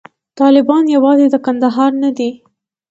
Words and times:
طالبان 0.39 0.83
یوازې 0.95 1.25
د 1.31 1.35
کندهار 1.45 1.91
نه 2.03 2.09
دي. 2.17 2.29